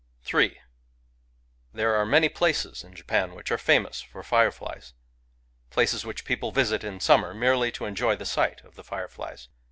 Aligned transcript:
III 0.33 0.59
There 1.73 1.93
are 1.93 2.07
many 2.07 2.27
places 2.27 2.83
in 2.83 2.95
Japan 2.95 3.35
which 3.35 3.51
are 3.51 3.57
fa 3.59 3.79
mous 3.81 4.01
for 4.01 4.23
fireflies,— 4.23 4.95
places 5.69 6.03
which 6.07 6.25
people 6.25 6.51
visit 6.51 6.83
in 6.83 6.99
summer 6.99 7.35
merely 7.35 7.71
to 7.73 7.85
enjoy 7.85 8.15
the 8.15 8.25
sight 8.25 8.61
of 8.61 8.73
the 8.73 8.83
fireflies. 8.83 9.49